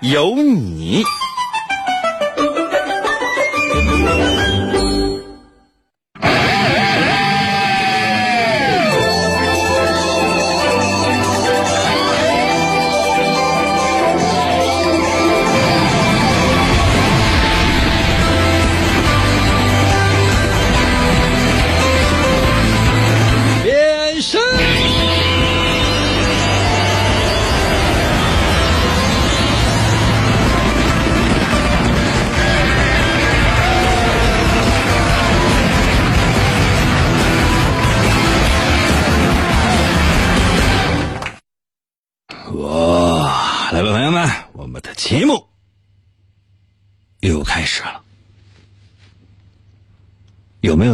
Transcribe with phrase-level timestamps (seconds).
[0.00, 1.02] 有你。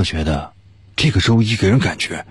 [0.05, 0.52] 觉得
[0.97, 2.24] 这个周一给人感觉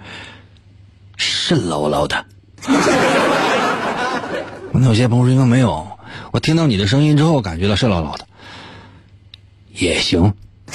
[1.17, 2.25] 肾唠唠的？
[4.71, 5.88] 那有些朋友说应该没有，
[6.31, 8.27] 我听到你的声音之后感觉到肾唠唠的，
[9.73, 10.33] 也行。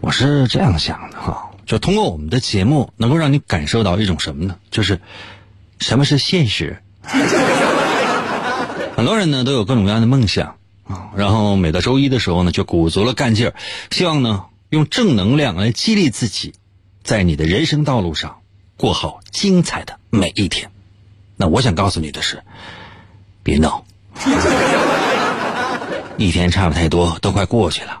[0.00, 4.56] 我是这样想的哈，就通过我们的节目，能够让你感受到一种什么呢？
[4.70, 5.00] 就是
[5.78, 6.82] 什么是现实。
[8.96, 10.56] 很多人呢都有各种各样的梦想
[10.88, 13.54] 啊，然后每到周一的时候呢，就鼓足了干劲儿，
[13.90, 16.54] 希望呢用正能量来激励自己，
[17.02, 18.38] 在你的人生道路上
[18.76, 20.70] 过好精彩的每一天。
[21.36, 22.42] 那我想告诉你的是，
[23.42, 23.84] 别闹，
[26.18, 28.00] 一天差不太多，都快过去了。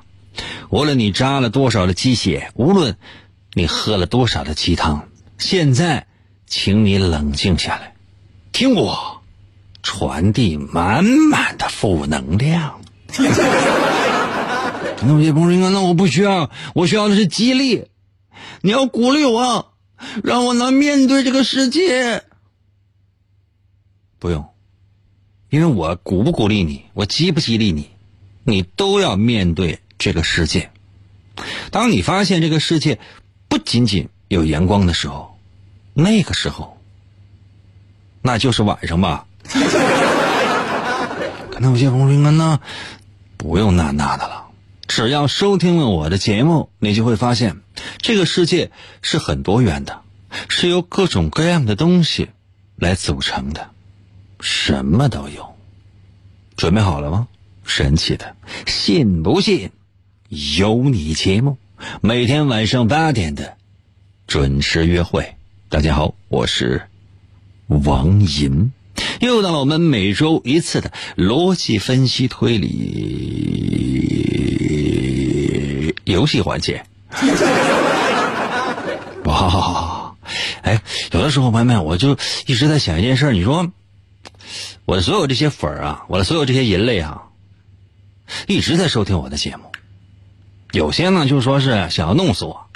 [0.70, 2.96] 无论你扎了多少的鸡血，无论
[3.52, 6.06] 你喝了多少的鸡汤，现在，
[6.46, 7.94] 请你冷静下来，
[8.52, 9.22] 听我
[9.82, 12.80] 传递满满的负能量。
[15.02, 17.86] 那有些朋友说：“那我不需要，我需要的是激励。
[18.62, 19.72] 你要鼓励我，
[20.24, 22.24] 让我能面对这个世界。”
[24.18, 24.46] 不用，
[25.50, 27.90] 因为我鼓不鼓励你，我激不激励你，
[28.44, 30.70] 你都要面对这个世界。
[31.70, 32.98] 当你发现这个世界
[33.48, 35.38] 不仅仅有阳光的时候，
[35.92, 36.78] 那个时候，
[38.22, 39.26] 那就是晚上吧。
[41.50, 42.58] 可能有些朋友说：“那
[43.36, 44.45] 不用那那的了，
[44.88, 47.60] 只要收听了我的节目，你就会发现，
[47.98, 48.70] 这个世界
[49.02, 50.00] 是很多元的，
[50.48, 52.28] 是由各种各样的东西
[52.76, 53.70] 来组成的，
[54.40, 55.54] 什么都有。
[56.56, 57.28] 准备好了吗？
[57.64, 58.36] 神奇的，
[58.66, 59.70] 信不信？
[60.28, 61.58] 有你节目，
[62.00, 63.56] 每天晚上八点的
[64.26, 65.34] 准时约会。
[65.68, 66.82] 大家好，我是
[67.66, 68.72] 王银，
[69.20, 72.76] 又到了我们每周一次的逻辑分析推理
[76.06, 76.84] 游戏环节。
[79.24, 80.14] 哇，
[80.62, 80.80] 哎，
[81.10, 83.72] 有的时候，朋友们，我就一直在想一件事你说，
[84.84, 87.24] 我的所有这些粉儿啊，我的所有这些人类啊，
[88.46, 89.64] 一直在收听我的节目。
[90.72, 92.68] 有些呢，就说是想要弄死我；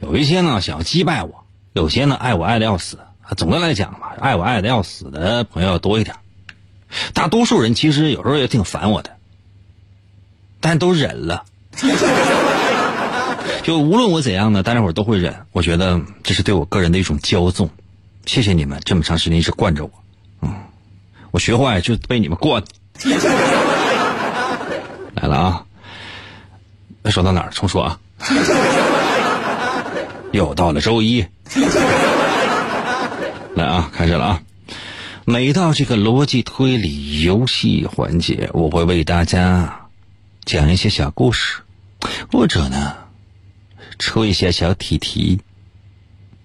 [0.00, 2.98] 有一些呢，想要击败我；有些呢，爱我爱的要死。
[3.36, 6.16] 总的来讲嘛，爱我爱的要死的朋友要多一点。
[7.12, 9.16] 大多数人其实有时候也挺烦我的，
[10.60, 11.44] 但都忍了。
[13.62, 15.46] 就无论我怎样呢，大家伙都会忍。
[15.52, 17.70] 我觉得这是对我个人的一种骄纵。
[18.26, 19.90] 谢谢你们这么长时间一直惯着我。
[20.42, 20.54] 嗯，
[21.30, 22.62] 我学坏就被你们惯。
[25.14, 25.64] 来了啊！
[27.10, 27.50] 说到哪儿？
[27.50, 28.00] 重说啊！
[30.32, 31.26] 又到了周一，
[33.54, 34.42] 来啊，开始了啊！
[35.24, 39.88] 每到这个逻辑推理游戏环节，我会为大家
[40.44, 41.62] 讲一些小故事，
[42.30, 42.94] 或者呢
[44.00, 45.40] 出一些小题题。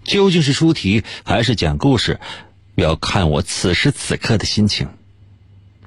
[0.04, 2.20] 究竟是出题还是讲故事，
[2.76, 4.90] 要看我此时此刻的心情。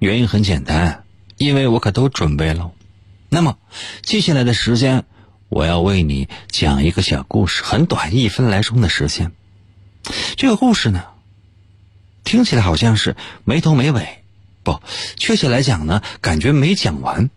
[0.01, 1.05] 原因很简单，
[1.37, 2.73] 因为我可都准备了。
[3.29, 3.59] 那么，
[4.03, 5.05] 接下来的时间，
[5.49, 9.31] 我要为你讲一个小故事，很短，一分来钟的时间。
[10.37, 11.05] 这个故事呢，
[12.25, 13.15] 听起来好像是
[13.45, 14.25] 没头没尾，
[14.63, 14.81] 不，
[15.17, 17.31] 确切来讲呢，感觉没讲完。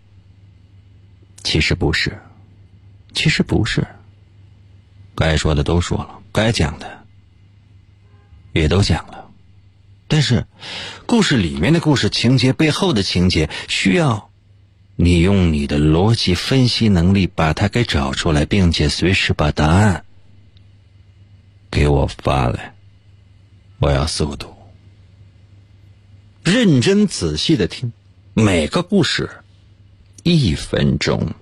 [1.44, 2.22] 其实不是，
[3.14, 3.86] 其实不是，
[5.16, 7.06] 该说的都说了，该讲的
[8.54, 9.30] 也都讲了，
[10.08, 10.46] 但是，
[11.06, 14.30] 故事里面的故事情节背后的情节，需要
[14.96, 20.06] 你用你的逻辑分析能力把它给找出来，并且随时把答案
[21.70, 22.76] 给我发来。
[23.80, 24.54] 我要速度，
[26.44, 27.94] 认真仔细的听
[28.34, 29.30] 每个故事，
[30.24, 31.34] 一分钟。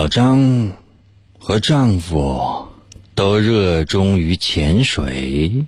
[0.00, 0.70] 老张
[1.40, 2.68] 和丈夫
[3.16, 5.66] 都热衷于潜水。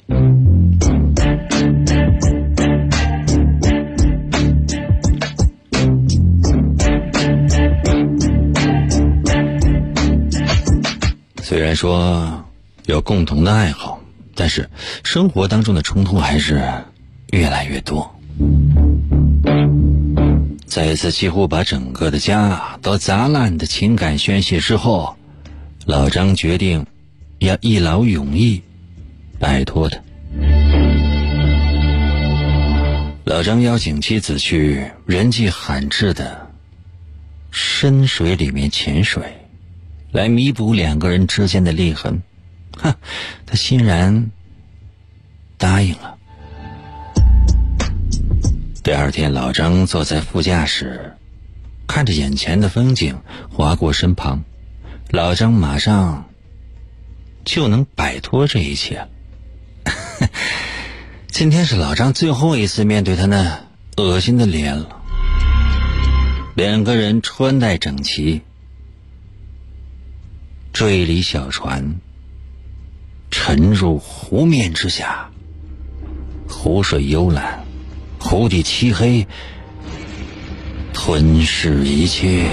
[11.43, 12.45] 虽然说
[12.87, 14.01] 有共同的爱好，
[14.37, 14.71] 但是
[15.03, 16.63] 生活当中的冲突还是
[17.33, 18.20] 越来越多。
[20.71, 25.17] 在一次几乎把整个的家都砸烂的情感宣泄之后，
[25.85, 26.87] 老张决定
[27.41, 28.63] 要一劳永逸
[29.41, 30.01] 摆脱他。
[33.25, 36.49] 老张邀请妻子去人迹罕至的
[37.51, 39.25] 深水里面潜水，
[40.13, 42.23] 来弥补两个人之间的裂痕。
[42.77, 42.95] 哼，
[43.45, 44.31] 他欣然
[45.59, 46.17] 答应了。
[48.83, 51.13] 第二天，老张坐在副驾驶，
[51.87, 54.43] 看着眼前的风景划过身旁，
[55.11, 56.31] 老张马上
[57.45, 59.07] 就能摆脱这一切。
[61.29, 63.67] 今天是老张最后一次面对他那
[63.99, 65.03] 恶心的脸了。
[66.57, 68.41] 两个人穿戴整齐，
[70.73, 71.97] 坠离小船，
[73.31, 75.31] 沉入湖面之下，
[76.49, 77.63] 湖水幽蓝。
[78.21, 79.27] 湖底漆黑，
[80.93, 82.49] 吞噬一切。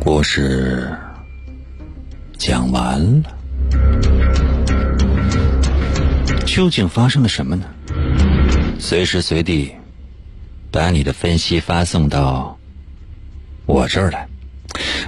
[0.00, 0.90] 故事
[2.36, 3.22] 讲完了，
[6.44, 7.64] 究竟发生了什么呢？
[8.78, 9.72] 随时随地
[10.72, 12.58] 把你的分析发送到
[13.66, 14.26] 我这儿来。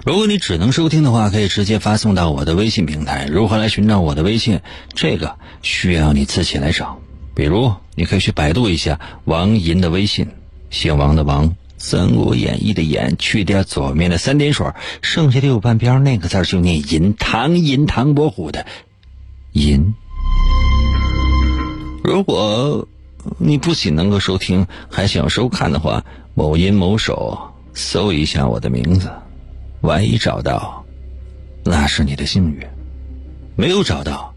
[0.04, 3.26] 如果你只能收听的话，可以直接发送到我的微信平台。
[3.26, 4.60] 如何来寻找我的微信？
[4.94, 6.98] 这个需要你自己来找。
[7.34, 10.28] 比如，你可以去百度一下王银的微信，
[10.70, 14.66] 姓王的王，《三国演义》的演，去掉左面的三点水，
[15.02, 18.66] 剩下的右半边那个字就念银，唐银，唐伯虎的
[19.52, 19.94] 银。
[22.02, 22.88] 如果
[23.36, 26.04] 你不仅能够收听，还想收看的话，
[26.34, 29.10] 某音某手搜一下我的名字。
[29.82, 30.84] 万一找到，
[31.64, 32.60] 那是你的幸运；
[33.56, 34.34] 没有找到，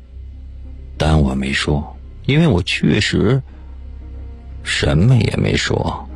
[0.97, 3.41] 但我没说，因为我确实
[4.63, 6.07] 什么也没说。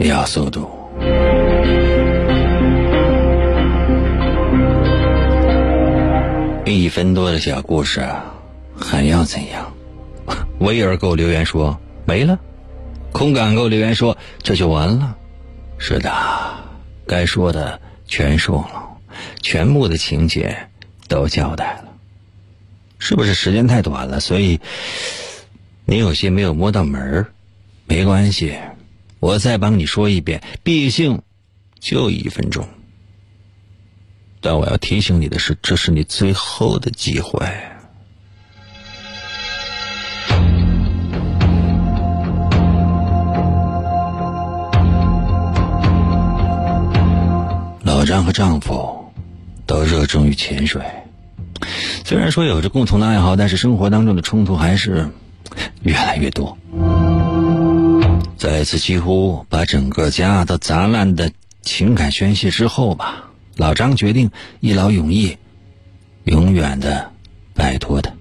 [0.00, 0.81] 要速度。
[6.78, 8.06] 一分多的小故事，
[8.76, 9.72] 还要怎样？
[10.60, 12.38] 威尔给我留言说没了，
[13.12, 15.16] 空感给我留言说这就完了。
[15.78, 16.12] 是的，
[17.06, 18.98] 该说的全说了，
[19.40, 20.68] 全部的情节
[21.08, 21.92] 都交代了。
[22.98, 24.20] 是不是时间太短了？
[24.20, 24.60] 所以
[25.84, 27.26] 你有些没有摸到门，
[27.86, 28.56] 没关系，
[29.18, 30.40] 我再帮你说一遍。
[30.62, 31.22] 毕竟
[31.80, 32.68] 就一分钟。
[34.44, 37.40] 但我要提醒你的是，这是你最后的机会。
[47.84, 49.12] 老张和丈夫
[49.64, 50.82] 都热衷于潜水，
[52.04, 55.08] 虽然说有着共同的爱好，但是生活当中的冲突还是
[55.82, 56.58] 越来越多。
[58.36, 61.30] 在一次几乎把整个家都砸烂的
[61.60, 63.28] 情感宣泄之后吧。
[63.56, 64.30] 老张决定
[64.60, 65.36] 一劳永逸，
[66.24, 67.12] 永远的
[67.54, 68.12] 摆脱他。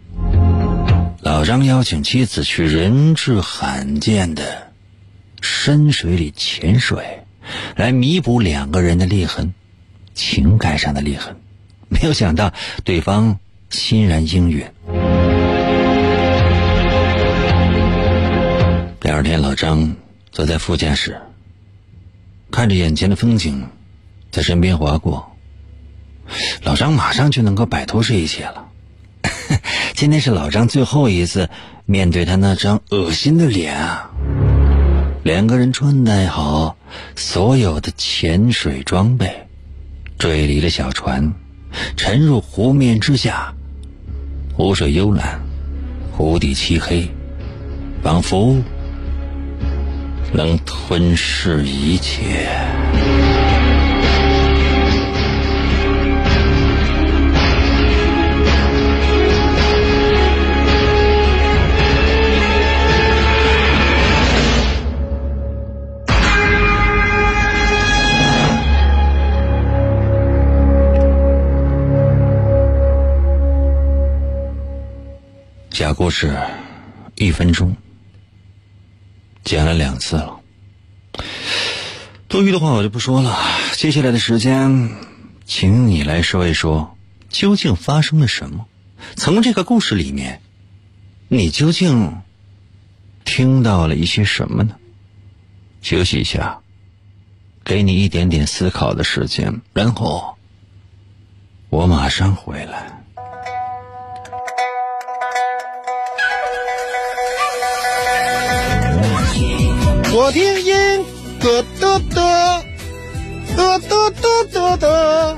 [1.22, 4.72] 老张邀请妻子去人质罕见的
[5.42, 7.24] 深水里潜水，
[7.76, 9.54] 来弥补两个人的裂痕，
[10.14, 11.38] 情感上的裂痕，
[11.88, 14.66] 没有想到对方欣然应允。
[19.00, 19.96] 第二天，老张
[20.32, 21.22] 坐在副驾驶，
[22.52, 23.68] 看着眼前的风景
[24.32, 25.36] 在身边划过，
[26.64, 28.68] 老张马上就能够摆脱这一切了。
[29.94, 31.50] 今天是老张最后一次
[31.86, 34.10] 面对他那张恶心的脸啊！
[35.24, 36.78] 两个人穿戴好
[37.16, 39.48] 所有的潜水装备，
[40.18, 41.34] 坠离了小船，
[41.98, 43.54] 沉入湖面之下。
[44.54, 45.40] 湖水幽蓝，
[46.12, 47.10] 湖底漆黑，
[48.02, 48.58] 仿佛
[50.34, 52.48] 能吞噬一切。
[75.94, 76.38] 故事，
[77.16, 77.76] 一分钟，
[79.44, 80.40] 讲了两次了。
[82.28, 83.38] 多余的话我就不说了。
[83.74, 84.92] 接下来的时间，
[85.46, 86.98] 请你来说一说，
[87.30, 88.68] 究竟发生了什么？
[89.16, 90.42] 从这个故事里面，
[91.28, 92.22] 你究竟
[93.26, 94.76] 听到了一些什么呢？
[95.82, 96.62] 休息一下，
[97.66, 100.38] 给你一点点思考的时间，然后
[101.70, 103.01] 我马上回来。
[110.14, 110.74] 我听音
[111.40, 112.64] 歌的的
[113.56, 115.38] 的的的的的，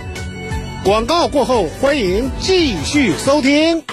[0.84, 3.84] 广告过后，欢迎继续收听。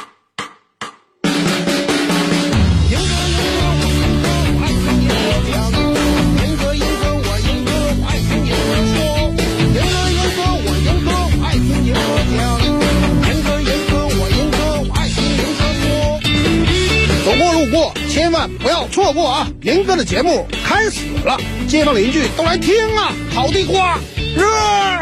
[18.62, 19.49] 不要错过啊！
[19.61, 21.37] 林哥的节目开始了，
[21.68, 23.12] 街坊邻居都来听啊！
[23.35, 23.99] 烤地瓜，
[24.37, 24.44] 热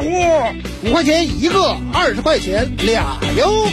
[0.03, 3.69] 乎，五块钱一个，二十块钱俩哟。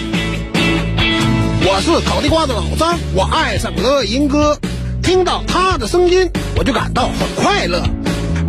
[1.67, 4.57] 我是烤地瓜的老张，我爱上了银哥，
[5.01, 7.81] 听到他的声音，我就感到很快乐。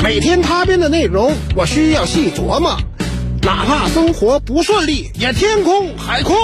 [0.02, 2.76] 每天他编的内容，我需要细琢磨。
[3.42, 6.36] 哪怕生活不顺利，也天空海阔。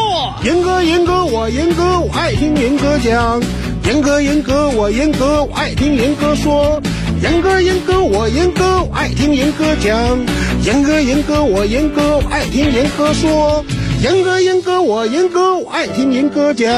[0.44, 3.42] 银哥，银哥，我银哥，我爱听银哥讲。
[3.84, 6.80] 严哥，严哥，我严哥，我爱听严哥说。
[7.20, 10.18] 严哥，严哥，我严哥，我爱听严哥讲。
[10.64, 13.64] 严哥，严哥，我严哥，我爱听严哥说。
[14.00, 16.70] 严哥，严哥，我严哥，我爱听严哥讲。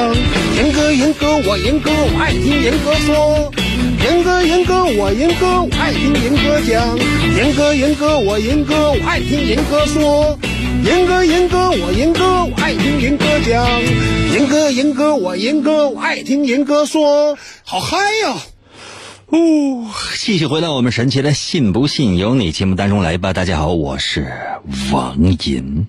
[0.56, 3.63] 严哥，严哥，我严哥，我爱听严哥说。
[4.04, 6.98] 严哥，严哥，我严哥，我爱听严哥讲。
[7.38, 10.38] 严哥，严哥，我严哥，我爱听严哥说。
[10.84, 13.66] 严哥，严哥，我严哥，我爱听严哥讲。
[14.30, 17.38] 严哥，严哥，我严哥，我爱听严哥说。
[17.64, 18.36] 好嗨呀！
[19.28, 19.86] 哦，
[20.18, 23.32] 继续回到我们神奇的“信不信由你”节目当中来吧。
[23.32, 24.30] 大家好，我是
[24.92, 25.86] 王银。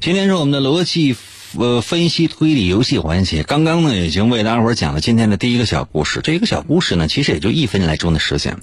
[0.00, 1.14] 今天是我们的逻辑
[1.58, 3.42] 呃分析推理游戏环节。
[3.42, 6.20] 刚刚呢，已经为大家伙讲了今天的第一个小故事。
[6.22, 8.58] 这一个小故事呢，其实也就一分来钟的时间，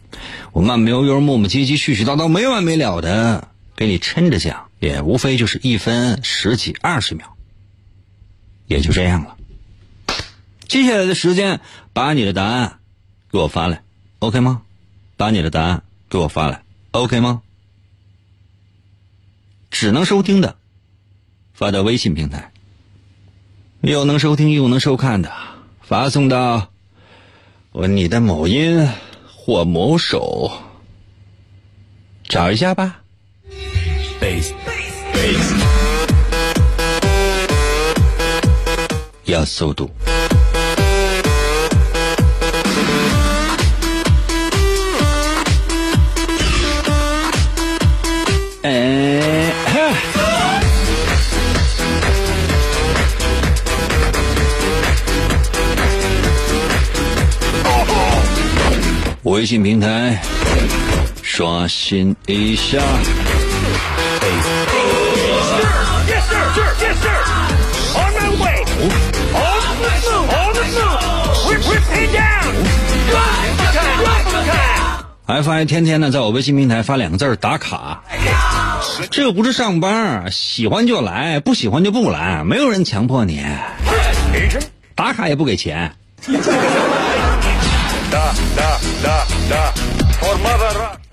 [0.52, 7.36] 我慢悠悠、磨磨唧唧、絮絮叨叨、没完没了的给你抻着讲，也无非就是一分十几、二十秒，
[8.68, 9.38] 也就这样了。
[10.68, 11.62] 接下来的时间，
[11.94, 12.80] 把你的答案
[13.32, 13.84] 给我发来
[14.20, 14.62] ，OK 吗？
[15.18, 17.42] 把你的答案给我发来，OK 吗？
[19.70, 20.56] 只能收听的。
[21.54, 22.49] 发到微信平台，
[23.82, 25.32] 又能收听又能收看的，
[25.82, 26.68] 发送到
[27.72, 28.88] 我你的某音
[29.26, 30.52] 或某手，
[32.28, 32.98] 找一下吧。
[39.24, 39.90] 要速度。
[48.64, 48.99] 哎。
[59.40, 60.22] 微信平台
[61.24, 62.78] 刷新一下。
[75.28, 78.04] FI 天天呢，在我微信平台发两个字打卡。
[79.10, 83.46] 这不是上班，喜欢就来，不喜欢就不来，没有人强迫你。
[84.96, 85.96] 打卡也不给钱。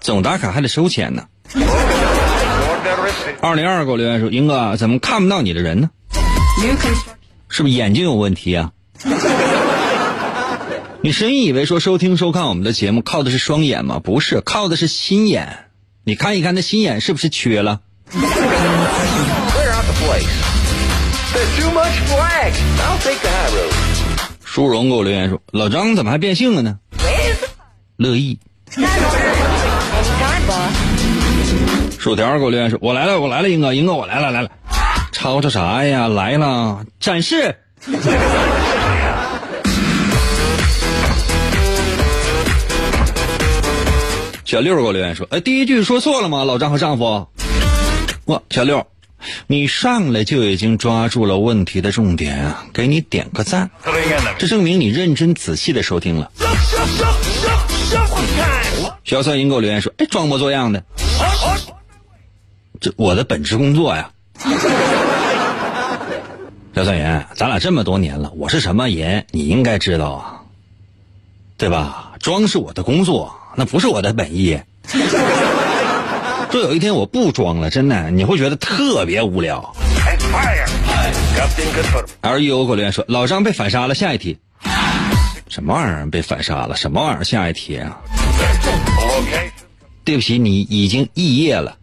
[0.00, 1.24] 总打卡还得收钱呢。
[3.40, 5.90] 二零二给我留言说：“英哥，怎么看不到你的人呢？
[7.48, 8.72] 是不是眼睛有问题啊？”
[11.02, 14.00] 你深以为说收听收看我们的节目靠的是双眼吗？
[14.02, 15.66] 不是，靠的是心眼。
[16.04, 17.80] 你看一看那心眼是不是缺了？
[24.56, 26.78] 舒荣给我留言说：“老张怎么还变性了呢？”
[27.98, 28.38] 乐意。
[31.98, 34.50] 薯条给我留言说：“我来了，我来了，英哥，英哥，我来了，来了。”
[35.12, 36.08] 吵吵啥呀？
[36.08, 37.54] 来了，展示。
[44.46, 46.44] 小六给我留言说：“哎，第一句说错了吗？
[46.44, 47.28] 老张和丈夫。”
[48.24, 48.86] 哇，小六，
[49.46, 52.66] 你上来就已经抓住了问题的重点啊！
[52.72, 53.70] 给你点个赞，
[54.38, 56.30] 这证明你认真仔细的收听了。
[59.04, 60.82] 小蒜银给我留言说：“哎，装模作样的，
[62.80, 64.10] 这我的本职工作呀。”
[66.74, 70.42] 小蒜银，咱俩这么多年了，我是什么人，你应该知道啊，
[71.56, 72.12] 对吧？
[72.20, 73.34] 装是我的工作。
[73.58, 74.60] 那不是我的本意。
[76.50, 79.74] 说有一天我不装了，真的你会觉得特别无聊。
[82.22, 84.38] L E O 口留言说：“老张被反杀了，下一题。”
[85.48, 86.76] 什么玩意儿被反杀了？
[86.76, 87.24] 什么玩意儿？
[87.24, 87.98] 下一题啊？
[90.04, 91.76] 对不起，你已经肄业了。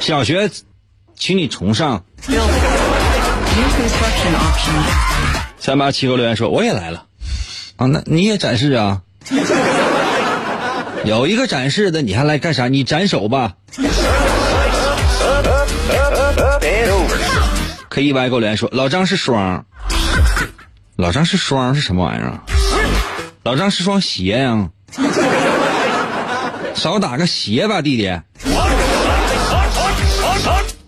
[0.00, 0.50] 小学，
[1.16, 2.04] 请你重上。
[5.58, 7.04] 三八七口留言说：“我也来了。”
[7.76, 9.02] 啊，那你也展示啊？
[11.04, 12.68] 有一个展示的，你还来干啥？
[12.68, 13.54] 你斩首吧。
[17.88, 19.64] 可以 Y 给我留言说，老张是双，
[20.96, 22.40] 老张是双是什么玩意儿？
[23.42, 24.70] 老张是双鞋呀，
[26.74, 28.08] 少打个鞋吧，弟弟。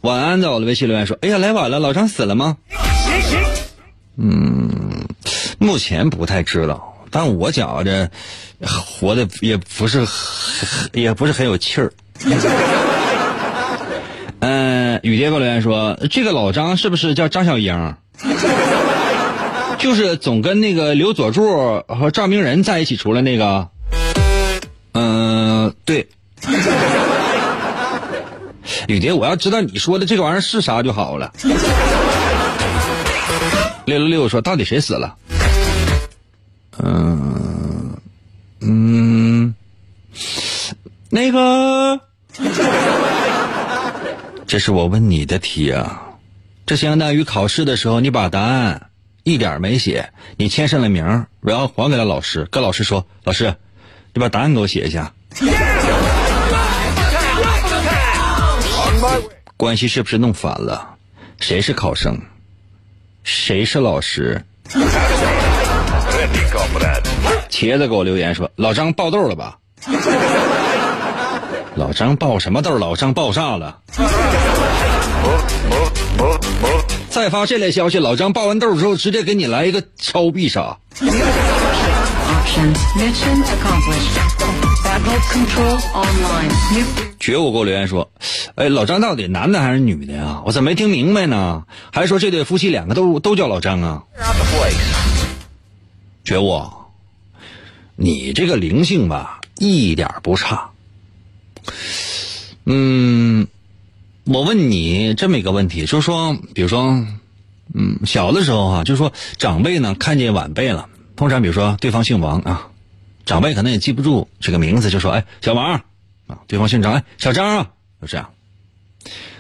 [0.01, 2.57] 晚安，在我的微信留言说，哎呀，来晚了，老张死了吗？
[4.17, 5.05] 嗯，
[5.59, 6.94] 目前不太知道。
[7.17, 8.11] 但我觉着，
[8.61, 10.05] 活的也不是，
[10.93, 11.93] 也不是很有气儿。
[14.41, 17.95] 嗯， 雨蝶给我留言说：“这个老张是不是叫张小英？
[19.79, 23.69] 就是总跟那个刘佐助和赵明仁在一起出来那个？”
[24.95, 26.09] 嗯，对。
[28.89, 31.33] 雨蝶，我要知道你说的这个玩意儿是啥就好了。
[33.85, 35.15] 六六六说：“到底谁死了？”
[36.79, 37.97] 嗯
[38.61, 39.55] 嗯，
[41.11, 42.01] 那个，
[44.47, 46.03] 这是我问你的题啊，
[46.67, 48.91] 这相当于考试的时候你把答案
[49.23, 53.55] 一点没写，你签上了名，然后还给了老师，跟老师说：“老师，
[54.13, 55.13] 你把答案给我写一下。”
[59.57, 60.97] 关系是不是弄反了？
[61.41, 62.21] 谁是考生？
[63.23, 64.45] 谁是老师？
[67.51, 69.59] 茄子给我留言说：“老张爆豆了吧？”
[71.77, 72.79] 老张爆什么豆？
[72.79, 73.79] 老张爆炸了。
[77.11, 80.77] 再发这类消息，老张爆完豆之后，直接给你来一个超必杀。
[87.19, 88.11] 觉悟给我留言说
[88.55, 90.43] ：“哎，老张到底男的还是女的呀？
[90.45, 91.65] 我怎么没听明白呢？
[91.93, 94.03] 还说这对夫妻两个都都叫老张啊？”
[96.25, 96.63] 觉悟，
[97.97, 100.71] 你这个灵性吧，一点不差。
[102.65, 103.47] 嗯，
[104.25, 107.07] 我问你这么一个问题，就是说，比如说，
[107.75, 112.69] 嗯，小的时候啊，就是说，长辈呢看见晚辈了，通常比如说对方姓王啊，
[113.27, 115.75] 长辈可能也记不住这个名字，就说：“哎，小王
[116.27, 118.31] 啊，对方姓张，哎，小张啊，就这样。”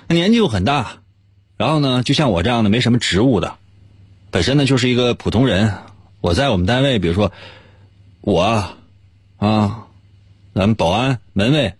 [0.08, 0.98] 年纪又很大，
[1.56, 3.56] 然后呢，就像我这样的没什么职务的，
[4.30, 5.72] 本身呢就是一个普通人。
[6.24, 7.32] 我在我们单位，比如说
[8.22, 8.76] 我啊，
[9.36, 9.84] 啊
[10.54, 11.74] 咱们保安、门卫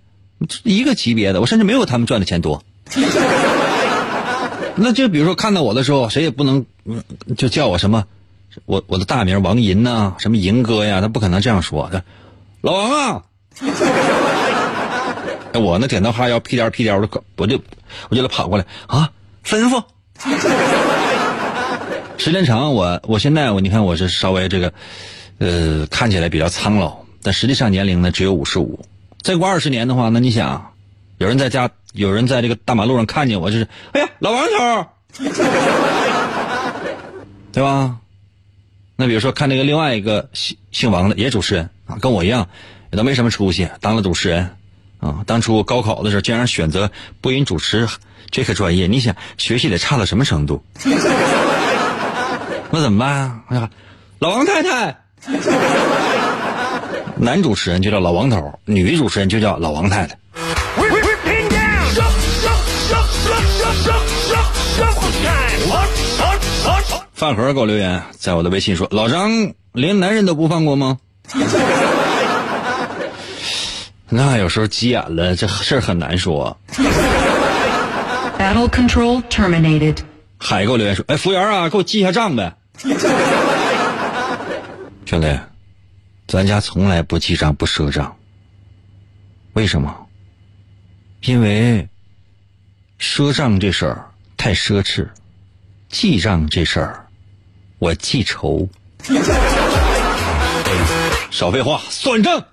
[0.65, 2.63] 一个级别的，我甚至没有他们赚的钱多。
[4.77, 6.67] 那就比如说看到我的时候，谁也不能
[7.39, 8.05] 就叫我什么，
[8.67, 11.91] 我我的大名王银呐，什么银哥呀，他不可能这样说。
[12.61, 13.23] 老王啊，
[15.57, 17.59] 我那点头哈腰、屁颠屁颠的，我就
[18.11, 19.11] 我就得跑过来啊，
[19.43, 19.85] 吩咐。
[22.17, 24.73] 时间长，我我现在我你看我是稍微这个，
[25.39, 28.85] 呃，看起来比较苍老，但实际上年龄呢只有五十五。
[29.21, 30.73] 再过二十年的话，那你想，
[31.19, 34.87] 有人在家，有人在这个大马路上看见我，就是哎呀，老王头，
[37.53, 37.97] 对吧？
[38.97, 42.49] 那比如说看那个另外一个姓姓王的，也主持人啊，跟我一样，
[42.93, 44.51] 也都没什么出息，当了主持人
[45.01, 47.89] 啊，当初高考的时候竟然选择播音主持
[48.31, 50.63] 这个专业，你想学习得差到什么程度？
[52.75, 53.41] 那怎么办啊？
[53.51, 53.71] 哎呀，
[54.19, 54.97] 老王太太，
[57.15, 60.19] 男主持人就叫老王头，女主持人就叫老王太太。
[67.13, 69.31] 饭盒给我留言，在我的微信说：“老张
[69.73, 70.99] 连男人都不放过吗？”
[74.11, 76.57] 那有时候急眼了，这事儿很难说。
[78.37, 79.99] Battle control terminated.
[80.37, 82.53] 海给我留言说：“哎，服务员啊，给我记一下账呗。”
[85.07, 85.39] 兄弟，
[86.27, 88.17] 咱家从来不记账不赊账。
[89.53, 89.95] 为什么？
[91.23, 91.89] 因为
[92.99, 95.09] 赊账这事儿太奢侈，
[95.89, 97.07] 记账这事儿
[97.79, 98.69] 我记仇。
[101.31, 102.45] 少废话，算账。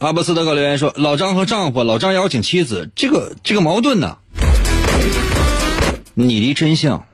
[0.00, 4.18] 阿布斯德给我留言说：“老张和丈夫，老张邀请妻子，这个这个矛盾呢？
[6.18, 7.04] 你离真相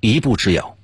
[0.00, 0.74] 一步之遥。”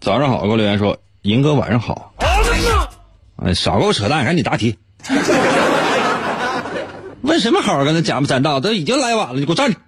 [0.00, 2.14] 早上好，给我留言说：“银哥晚上好。”
[3.44, 4.78] 哎，少给我扯淡，赶紧答题。
[7.22, 7.84] 问什么好？
[7.84, 9.78] 跟他假不沾道，都已经来晚了，你给我站着。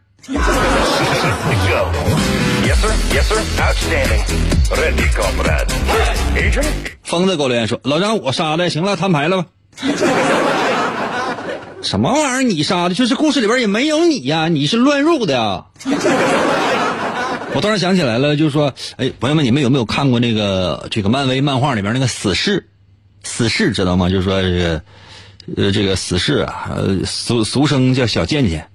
[7.04, 9.46] 疯子给我留言说：“老张，我杀的，行了，摊牌了吧？”
[11.82, 12.42] 什么玩意儿？
[12.42, 12.94] 你杀的？
[12.94, 15.66] 就是故事里边也没有你呀，你是乱入的呀。
[17.54, 22.68] 我突然想起来了，就是说，哎，朋友们，你们有没有看过那个这个漫威漫画里边那个死侍？
[23.24, 24.08] 死侍知道吗？
[24.08, 24.82] 就是说这个，
[25.56, 28.68] 呃，这个死侍啊，呃，俗俗称叫小贱贱，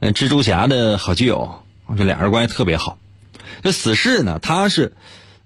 [0.00, 1.62] 呃，蜘蛛侠的好基友，
[1.96, 2.98] 这俩人关系特别好。
[3.62, 4.92] 这死侍呢，他是，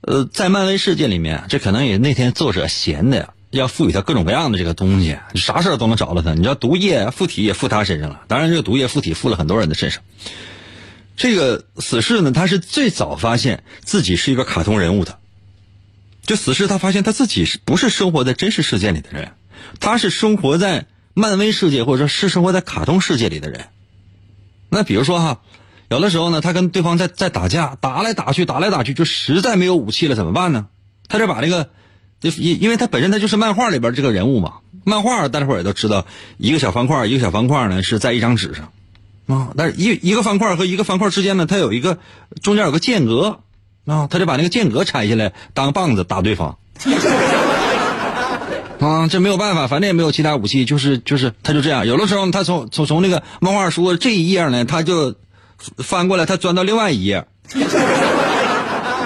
[0.00, 6.34] 呃，在漫威世界里面，这可能也那天作者闲的呀，要赋予他各种各样的这个东西，啥事儿都能找到他。
[6.34, 10.02] 你知道毒液附体也附他身上了，当然这个毒液附体附了很多人的身上。
[11.16, 15.18] 这个死侍呢，他是最早发现自己是一个卡通人物的。
[16.22, 19.32] 就死侍他发现他自己是不是生活在真实世界里的人，
[19.80, 23.66] 他是生活在漫威世界或者说是生活在卡通世界里的人。
[24.68, 25.40] 那比如说哈。
[25.90, 30.68] 有的时候呢，他跟对方在在打架，打来打去，打来打去，就实在没有武器了，怎么办呢？
[31.06, 31.68] 他就把那个，
[32.22, 34.54] 因因为他本身他就是漫画里边这个人物嘛，
[34.84, 36.06] 漫画大家伙也都知道，
[36.38, 38.72] 一个小方块，一个小方块呢是在一张纸上，
[39.26, 41.98] 啊，但是一一个方块和一个方块之间呢，它有一个
[42.42, 43.40] 中间有个间隔，
[43.86, 46.58] 啊，他就把那个间隔拆下来当棒子打对方，
[48.78, 55.14] 啊，这没有办法，反正也没有其他武器，就是就是他就这样，有的时候他从从从那个漫画书这一页呢，他就。
[55.78, 57.24] 翻过来，他钻到另外一页，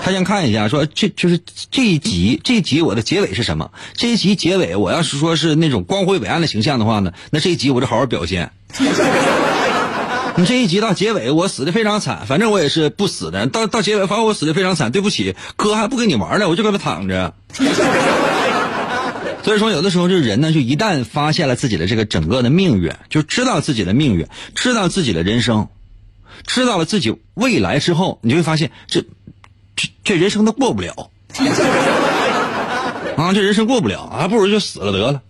[0.07, 1.41] 他先看一下，说这就是
[1.73, 3.73] 这一集，这一集我的结尾是什么？
[3.95, 8.53] 这一集结尾，我要是说是那种光辉伟岸的形象的话呢，那这一集我就好好表现。
[10.39, 13.49] 你这一集到结尾，我死的非常惨，反正我也是不死的。
[13.49, 17.35] 到到结尾，反正我死的非常惨，对不起，哥还不跟你玩了，我就搁这躺着。
[19.43, 25.67] 所以说，有的时候就人呢，就一旦发现了自己的这个整个的命运，就知道自己的命运，知道自己的人生。
[26.47, 29.05] 知道了自己未来之后，你就会发现这
[29.77, 31.11] 这这人生都过不了
[33.17, 33.33] 啊！
[33.33, 35.21] 这人生过不了，还不如就死了得了。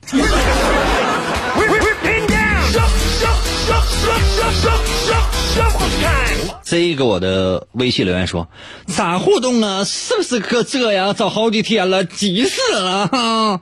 [6.64, 8.48] 这个我的微信留言说
[8.86, 9.84] ：“咋互动啊？
[9.84, 11.14] 是不是可这样？
[11.14, 13.60] 找好几天了，急死了哈！”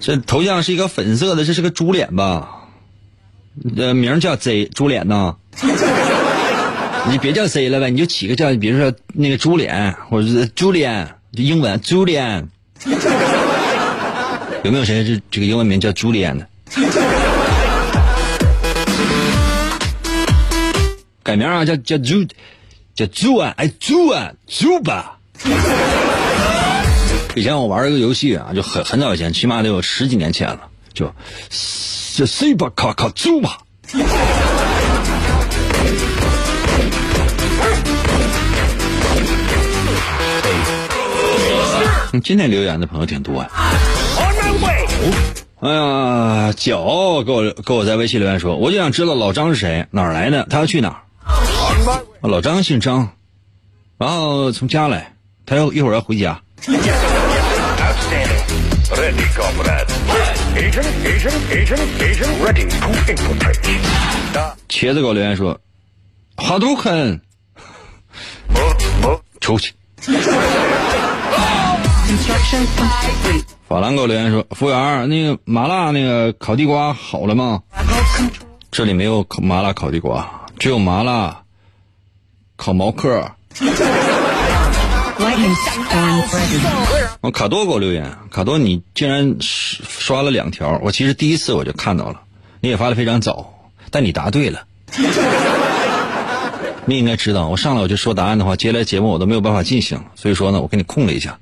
[0.00, 2.48] 这头像是一个粉色的，这是个猪脸吧？
[3.76, 5.36] 呃，名叫 Z 猪脸呐，
[7.08, 12.48] 你别叫 C 了呗，你就起个叫，比如说那个朱脸，或者是猪脸，英文猪脸。
[14.64, 16.46] 有没有谁这这个英文名叫猪脸的？
[21.22, 22.26] 改名啊，叫叫猪，
[22.94, 25.16] 叫猪啊，哎猪啊，猪吧。
[27.36, 30.60] 以前我玩一个游戏啊，就很很早以前，起码得有十几年前了，
[30.92, 31.12] 就。
[32.16, 33.58] 这 C 吧，卡卡猪吧。
[42.20, 43.50] 今天留言的朋友挺多呀
[45.60, 51.00] 哎呀脚给我给我在微信留言说我就想知道老张是谁哪儿来的他要去哪儿？
[52.22, 53.08] 老张姓张
[53.98, 56.40] 然后从家来他要一会儿要回家。
[64.68, 65.58] 茄子给我留言说
[66.36, 67.20] 好多坑
[69.40, 69.72] 出去。
[73.68, 77.62] 法兰给我留言说：“服务员，那个麻辣那个烤地瓜好了吗？”
[78.70, 81.42] 这里没有烤麻辣烤地瓜，只有麻辣
[82.56, 83.30] 烤毛嗑。
[87.22, 92.20] 我卡多给我留言，卡多你竟然刷了两条，我其实第一次我就看到了，
[92.60, 93.54] 你也发的非常早，
[93.90, 94.62] 但你答对了。
[96.84, 101.38] 你应该知道，我上来我就说答案的话，接下来节目我都没有办法进行，所以说呢，我给你空了一下。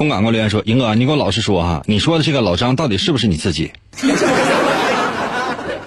[0.00, 3.70] 空港给我留言说：“英哥，你给我老实说哈，你说的这个老张到底是不是你自己？”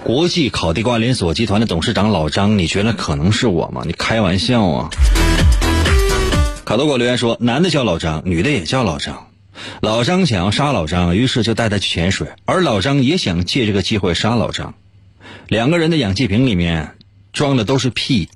[0.04, 3.82] 国际烤地瓜连锁集团的董事长老张，你觉得可能是我吗？
[3.84, 4.88] 你开玩笑啊！
[6.64, 9.26] 卡多给我留言说：“男的叫老张，女的也叫老张。
[9.80, 14.74] 老张想要杀老张，于是就带他去潜水，而老张也想借这个机会杀老张。
[15.48, 16.94] 两个人的氧气瓶里面
[17.32, 18.28] 装的都是屁，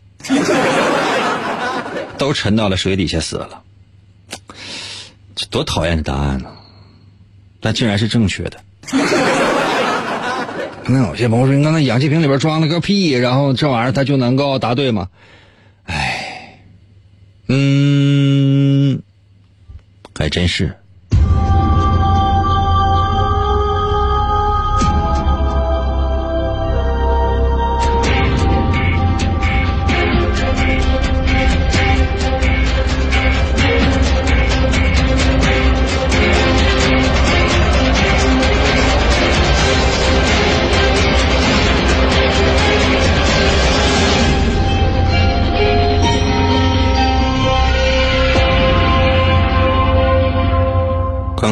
[2.18, 3.62] 都沉到了水底下死了。”
[5.38, 6.50] 这多讨厌的答案呢！
[7.60, 8.58] 但竟然是正确的。
[10.90, 15.08] 那有些朋友说：“你刚才氧气瓶里边装了个屁，然后这玩意儿他就能够答对吗？”
[15.86, 16.58] 哎，
[17.46, 19.00] 嗯，
[20.18, 20.76] 还真是。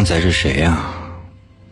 [0.07, 0.87] 才是谁呀？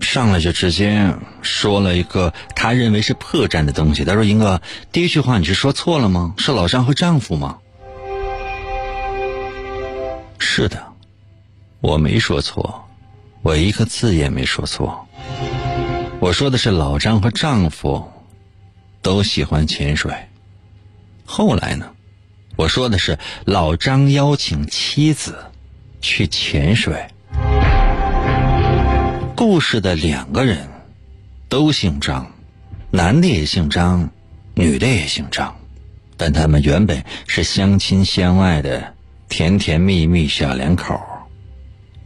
[0.01, 4.05] 上来就直接说了一个他认为是破绽的东西。
[4.05, 6.35] 他说：“英哥，第一句话你是说错了吗？
[6.37, 7.59] 是老张和丈夫吗？”
[10.41, 10.85] 是的，
[11.81, 12.85] 我没说错，
[13.43, 15.07] 我一个字也没说错。
[16.19, 18.11] 我说的是老张和丈夫
[19.01, 20.13] 都喜欢潜水。
[21.25, 21.89] 后来呢？
[22.57, 25.37] 我说的是老张邀请妻子
[26.01, 27.07] 去潜水。
[29.37, 30.69] 故事的两个人
[31.49, 32.31] 都姓张，
[32.93, 34.11] 男的也姓张，
[34.55, 35.57] 女的也姓张，
[36.17, 38.95] 但他们原本是相亲相爱的
[39.29, 41.01] 甜甜蜜蜜小两口。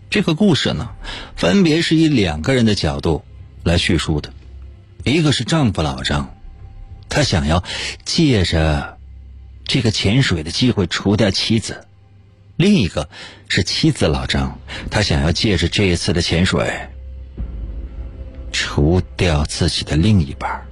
[0.09, 0.91] 这个故事呢，
[1.37, 3.23] 分别是以两个人的角度
[3.63, 4.33] 来叙述的，
[5.05, 6.35] 一个是丈夫老张，
[7.11, 7.63] 他想要
[8.07, 8.97] 借着
[9.65, 11.75] 这个潜水的机会除掉妻子；
[12.57, 13.11] 另一个
[13.51, 14.59] 是妻子老张，
[14.91, 16.89] 他想要借着这一次的潜水。
[18.61, 20.67] 除掉自己的另一半，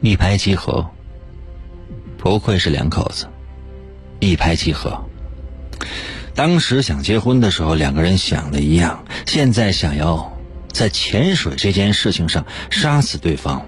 [0.00, 0.88] 一拍即合。
[2.16, 3.26] 不愧是两口子，
[4.20, 5.04] 一拍即合。
[6.32, 10.32] 当时想结婚的时候，两个人想的一样；现在想要
[10.72, 13.66] 在潜水这件事情上杀死对方，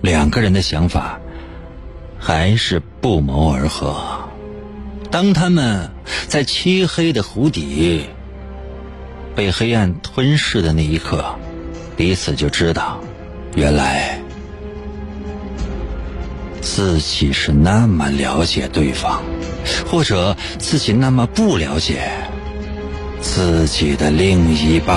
[0.00, 1.20] 两个人的想法
[2.18, 4.26] 还是不谋而合。
[5.10, 5.90] 当他们
[6.26, 8.06] 在漆黑的湖底。
[9.36, 11.36] 被黑暗吞噬的那一刻，
[11.94, 12.98] 彼此就知道，
[13.54, 14.18] 原来
[16.62, 19.22] 自己是那么了解对方，
[19.86, 22.10] 或者自己那么不了解
[23.20, 24.96] 自己的另一半。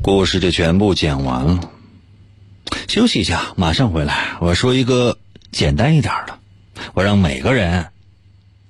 [0.00, 1.60] 故事就全部讲完了，
[2.88, 4.38] 休息一下，马上回来。
[4.40, 5.18] 我说一个
[5.52, 6.39] 简单一点的。
[6.94, 7.86] 我让每个人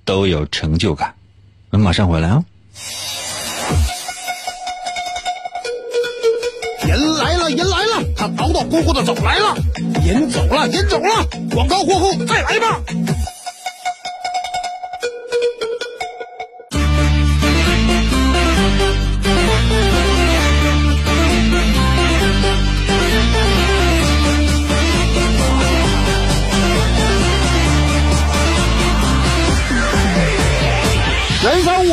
[0.05, 1.15] 都有成就感。
[1.71, 2.45] 我马上回来啊！
[6.87, 9.55] 人来了，人来了，他叨叨咕咕的走来了。
[10.05, 12.81] 人走了，人走了，广告过后再来吧。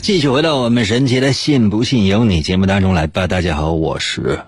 [0.00, 3.26] 继续回到我们神奇的“信不信由你”节目当中来吧。
[3.26, 4.42] 大家好，我是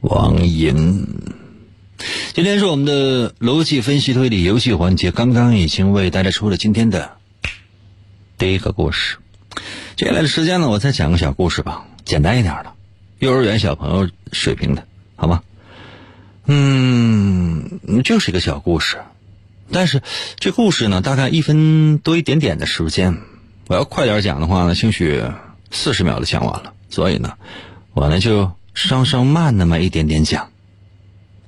[0.00, 1.06] 王银。
[2.34, 7.10] 今天是我们的逻辑分析推理游戏环节，刚刚已经为大家出了今天的
[8.38, 9.16] 第一个故事。
[9.96, 12.72] 接下来的时间呢，我再讲个小故事吧，简单一点的，
[13.18, 15.42] 幼儿园小朋友水平的，好吗？
[16.46, 18.98] 嗯，就是一个小故事。
[19.72, 20.02] 但是
[20.38, 23.18] 这故事呢，大概一分多一点点的时间，
[23.70, 25.22] 我要快点讲的话呢，兴许
[25.70, 26.74] 四十秒就讲完了。
[26.88, 27.34] 所以呢，
[27.94, 30.50] 我呢就稍稍慢那么一点点讲。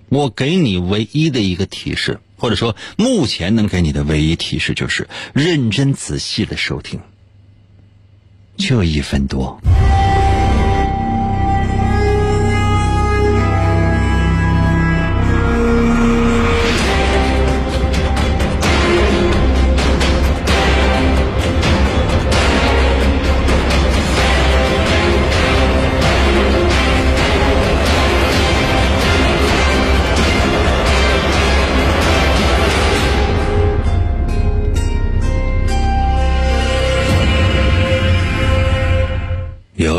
[0.08, 7.00] 我给你唯一的一个提示，或者说目前能给你的唯一提示就是认真仔细的收听，
[8.56, 9.60] 就一分多。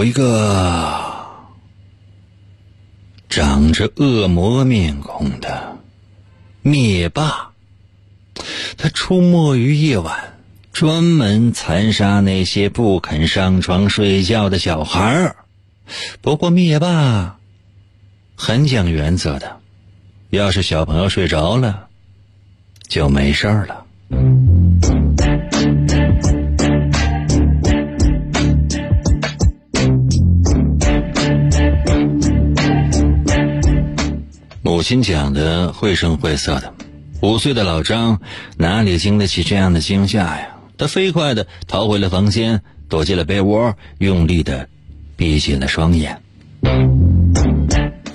[0.04, 1.02] 一个
[3.30, 5.78] 长着恶魔面孔的
[6.62, 7.52] 灭霸，
[8.78, 10.34] 他出没于夜晚，
[10.72, 15.36] 专门残杀那些不肯上床睡觉的小孩。
[16.22, 17.38] 不过灭霸
[18.36, 19.60] 很讲原则的，
[20.30, 21.88] 要是小朋友睡着了，
[22.88, 23.86] 就没事了。
[34.84, 36.74] 亲讲的绘声绘色的，
[37.22, 38.20] 五岁的老张
[38.58, 40.50] 哪里经得起这样的惊吓呀？
[40.78, 44.68] 他飞快的逃回了房间，躲进了被窝，用力的
[45.16, 46.22] 闭紧了双眼。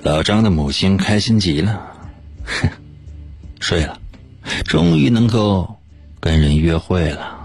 [0.02, 1.80] 老张的母亲开心极了，
[2.44, 2.68] 哼，
[3.60, 3.98] 睡了，
[4.64, 5.76] 终于能够
[6.20, 7.38] 跟人约会了。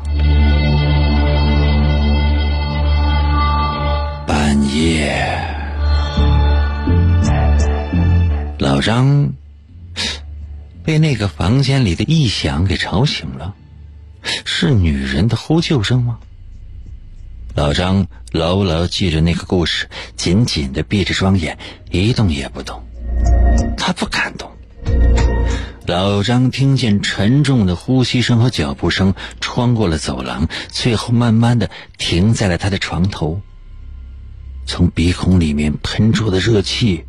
[4.27, 5.52] 半夜。
[8.83, 9.31] 张
[10.83, 13.55] 被那个房间里的异响给吵醒了，
[14.43, 16.19] 是女人的呼救声吗？
[17.55, 21.57] 老张牢牢记着那个故事，紧紧的闭着双眼，
[21.91, 22.83] 一动也不动。
[23.77, 24.51] 他不敢动。
[25.85, 33.39] 老张听见沉重的呼吸声和脚步声穿过了走廊，最后慢慢的停在了他的床头。
[34.65, 37.05] 从鼻孔里面喷出的热气。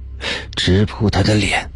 [0.56, 1.70] 直扑他的脸，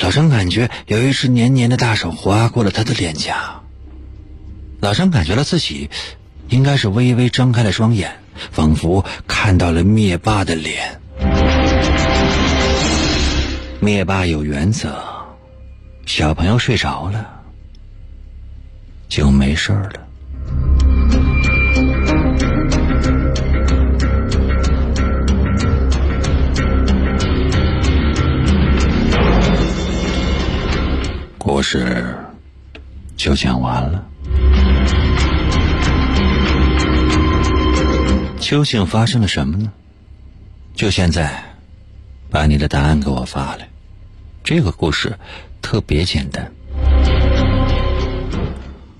[0.00, 3.60] 老张感觉有一只黏黏的大手划过了他的脸颊。
[4.80, 5.90] 老张感觉到自己
[6.48, 8.16] 应该是微微张开了双眼，
[8.52, 11.00] 仿佛看到了灭霸的脸。
[13.80, 14.96] 灭霸有原则，
[16.06, 17.42] 小朋友睡着了
[19.08, 20.05] 就没事了。
[31.56, 32.14] 故事
[33.16, 34.06] 就讲完了。
[38.38, 39.72] 究竟发生了什么呢？
[40.74, 41.42] 就现在，
[42.28, 43.66] 把你的答案给我发来。
[44.44, 45.18] 这个故事
[45.62, 46.52] 特别简单。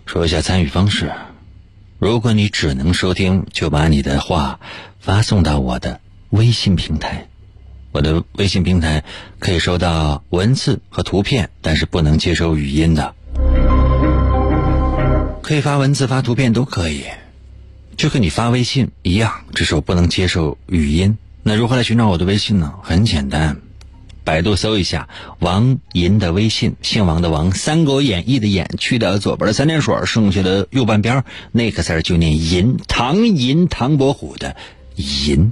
[0.06, 1.12] 说一下参与方式：
[1.98, 4.58] 如果你只能收听，就把你的话
[4.98, 7.28] 发送到我的微信平台。
[7.96, 9.04] 我的微信平台
[9.38, 13.14] 可以收到文字和图片，但是不能接收语音的。
[15.40, 17.04] 可以发文字、发图片都可以，
[17.96, 21.16] 就跟你发微信一样，只是我不能接受语音。
[21.42, 22.74] 那如何来寻找我的微信呢？
[22.82, 23.62] 很简单，
[24.24, 25.08] 百度搜一下
[25.38, 34.54] 王银的微信，姓王的王，《三国演义》的演，去掉左边的三点水，剩下的右半边那个字就念银，唐银，唐伯虎的
[34.96, 35.50] 银。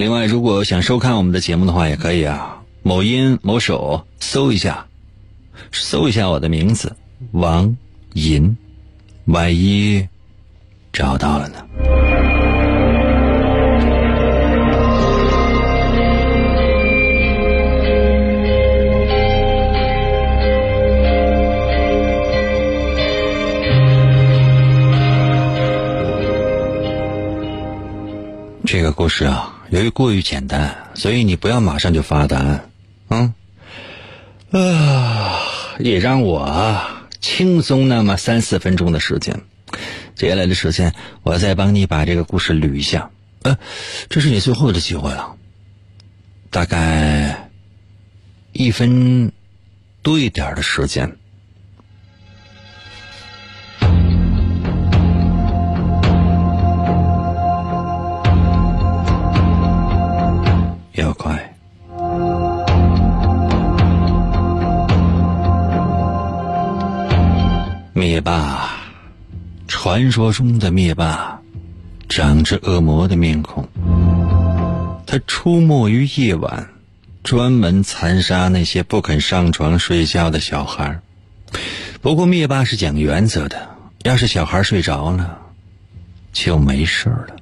[0.00, 4.86] 另外如果想收看我们的节目的话也可以啊某音某手搜一下
[5.72, 6.96] 搜一下我的名字
[7.32, 7.76] 王
[8.14, 8.56] 银
[9.26, 10.08] 万一
[10.90, 11.56] 找到了呢？
[28.64, 32.70] 这个故事啊由于过于简单，所以你不要马上就发答案，
[33.08, 33.34] 嗯，
[34.50, 35.38] 啊，
[35.78, 36.82] 也让我
[37.20, 39.40] 轻松那么三四分钟的时间。
[40.16, 40.92] 接下来的时间，
[41.22, 43.10] 我再帮你把这个故事捋一下。
[43.42, 43.56] 呃，
[44.08, 45.36] 这是你最后的机会了，
[46.50, 47.48] 大概
[48.52, 49.30] 一分
[50.02, 51.16] 多一点的时间。
[68.20, 68.68] 灭霸，
[69.66, 71.40] 传说中的灭霸，
[72.06, 73.66] 长着恶魔的面孔。
[75.06, 76.68] 他出没于夜晚，
[77.22, 81.00] 专门残杀那些不肯上床睡觉的小孩。
[82.02, 83.70] 不过灭霸是讲原则的，
[84.02, 85.38] 要是小孩睡着了，
[86.30, 87.36] 就没事了。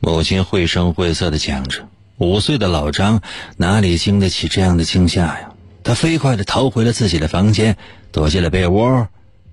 [0.00, 3.22] 母亲绘声绘色的讲着，五岁的老张
[3.56, 5.48] 哪里经得起这样的惊吓呀？
[5.84, 7.76] 他飞快的逃回了自己的房间，
[8.12, 9.08] 躲进了被窝，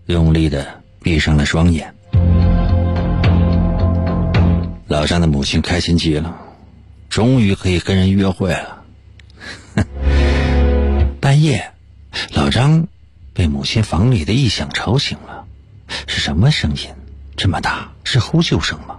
[0.06, 1.94] 用力的闭上了双眼。
[4.88, 6.40] 老张的母亲开心极了，
[7.10, 8.84] 终于可以跟人约会了。
[11.20, 11.72] 半夜，
[12.34, 12.88] 老张
[13.34, 15.46] 被母亲房里的异响吵醒了，
[16.08, 16.90] 是什么声音？
[17.36, 17.92] 这么大？
[18.04, 18.98] 是呼救声吗？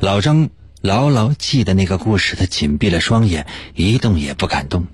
[0.00, 0.48] 老张
[0.80, 4.86] 牢牢记得那个故事，他紧闭了双眼，一动也不敢动。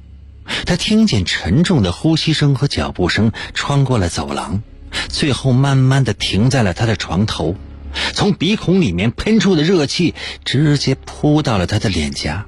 [0.67, 4.63] 他听见沉重的呼吸声和脚步声穿过了走廊，
[5.09, 7.57] 最后慢慢的停在了他的床头。
[8.13, 10.15] 从鼻孔里面喷出的热气
[10.45, 12.47] 直接扑到了他的脸颊。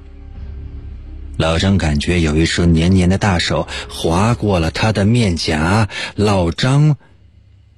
[1.37, 5.87] 老张感觉有一双黏黏的大手划过了他的面颊。
[6.15, 6.97] 老张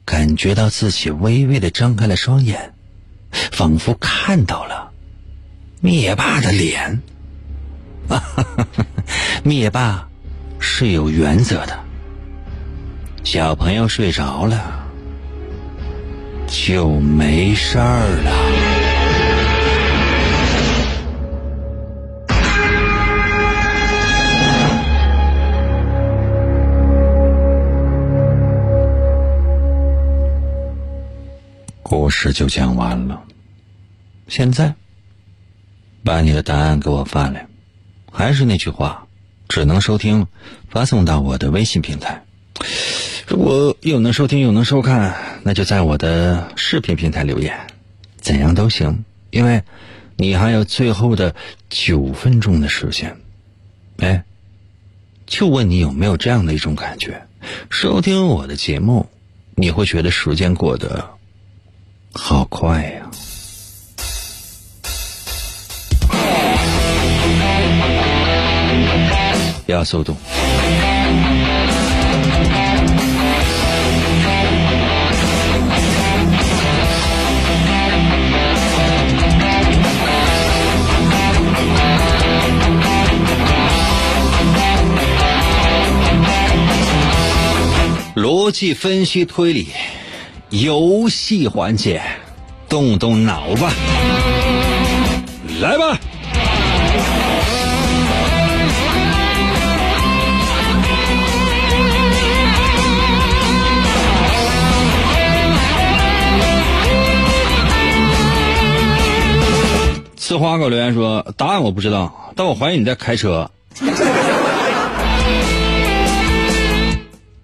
[0.06, 2.74] 感觉到自己微微的张开了双眼，
[3.52, 4.92] 仿佛看到了
[5.82, 7.02] 灭霸的脸。
[9.44, 10.09] 灭霸
[10.60, 11.80] 是有原则的，
[13.24, 14.88] 小朋友睡着了
[16.48, 18.32] 就没事儿了。
[31.82, 33.22] 故事就讲完了，
[34.28, 34.74] 现在
[36.04, 37.46] 把你的答案给我发来。
[38.12, 39.06] 还是那句话，
[39.50, 40.28] 只能收听，
[40.70, 42.24] 发送到我的微信平台。
[43.28, 47.60] 如果又能收听又能收看，那就在我的视频平台留言，
[48.22, 49.64] 怎样都行，因为
[50.16, 51.36] 你还有最后的
[51.68, 53.18] 九分钟的时间。
[53.98, 54.24] 哎，
[55.26, 57.22] 就问你有没有这样的一种感觉：
[57.70, 59.10] 收听我的节目，
[59.56, 61.10] 你会觉得时间过得
[62.14, 63.10] 好快呀。
[69.72, 70.16] 要速度。
[88.16, 89.68] 逻辑分析推理，
[90.50, 92.02] 游戏环节，
[92.68, 93.72] 动动脑吧，
[95.62, 95.99] 来吧。
[110.30, 113.50] 刺花给我留言说：“答案我不知道，但我怀疑你在开车。”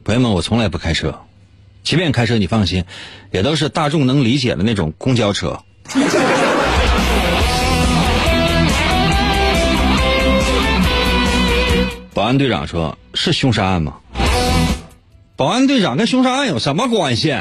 [0.05, 1.19] 朋友们，我从来不开车，
[1.81, 2.85] 即便开车，你放心，
[3.31, 5.59] 也都是大众能理解的那种公交车。
[12.13, 13.95] 保安队长说：“是凶杀案吗？”
[15.35, 17.35] 保安队长跟凶杀案有什么关系？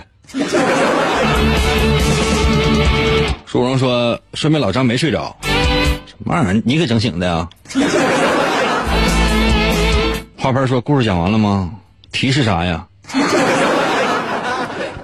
[3.54, 6.62] 朱荣说：“说明老张没睡着，什么玩意儿？
[6.66, 7.48] 你给整醒的呀？”
[10.36, 11.70] 花盆说：“故事讲完了吗？
[12.10, 12.84] 提示啥呀？”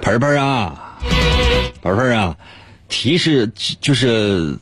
[0.01, 0.73] 盆盆啊，
[1.81, 2.35] 盆盆啊，
[2.89, 3.49] 提示
[3.79, 4.53] 就是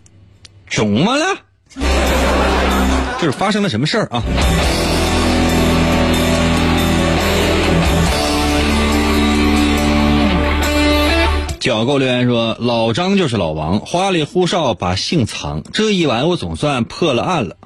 [0.69, 1.25] 怎么了？
[3.19, 4.21] 就是发生了什么事儿啊？
[11.59, 17.57] 脚给我留言说：“老张就是老王，花里胡哨把姓藏，这一晚我总算破了案了。”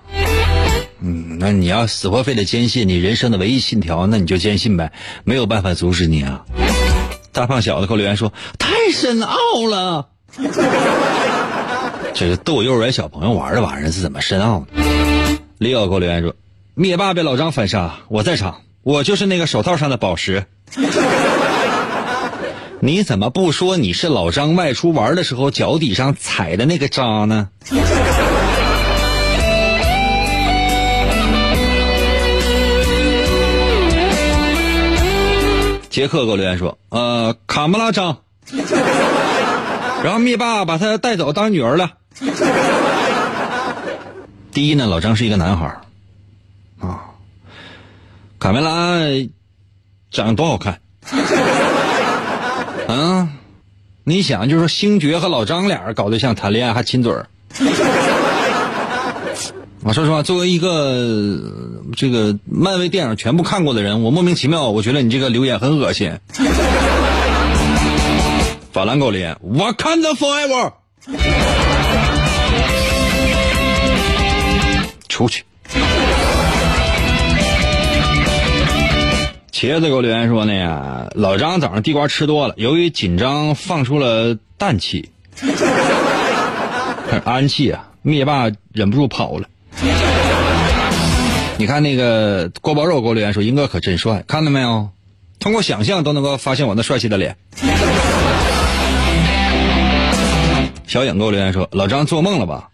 [1.00, 4.92] 嗯，那你要死活非得坚信你人生的唯一信条，那你就坚信呗，
[5.26, 6.44] 没有办法阻止你啊。
[7.32, 9.38] 大胖小子给我留言说：“太深奥
[9.70, 10.08] 了。
[12.16, 14.68] ”这是逗幼儿园小朋友玩的玩意儿是怎么深奥的？
[15.60, 16.34] 李奥给我留言说
[16.74, 20.46] ：“灭霸被老张反杀，我在场，我就是那个手套上的宝石。”
[22.86, 27.48] 你怎么不说你是老张外出玩的时候脚底上踩的那个渣呢？
[35.90, 38.18] 杰克给我留言说：“呃，卡穆拉张，
[40.04, 41.94] 然后灭霸把他带走当女儿了。
[44.52, 45.68] 第一呢，老张是一个男孩
[46.82, 47.00] 啊，
[48.40, 48.98] 卡梅拉
[50.12, 50.82] 长得多好看。”
[52.88, 53.30] 啊，
[54.04, 57.28] 你想，就是说星爵和老张俩人搞对象、谈恋爱还亲嘴儿。
[59.84, 61.40] 我 说实话，作为一个
[61.96, 66.20] 这个漫威电影全部看过的人，我莫名其妙，我觉得你这个留言很恶心。
[68.74, 70.74] 法兰给我留言，我看的 forever，
[75.08, 75.44] 出去。
[79.64, 85.10] 茄子给我留言说呢，老张早上地瓜吃多了，由于紧张放出了氮气，
[87.10, 89.48] 很氨气啊，灭霸忍不住跑了。
[91.56, 94.90] 你看那个锅包肉给我留言说，英哥可真帅，看到没有？
[95.40, 97.38] 通过想象都能够发现我那帅气的脸。
[100.88, 102.70] 小影给我留言说，老张做梦了吧？